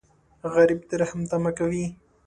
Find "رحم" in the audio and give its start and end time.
1.01-1.21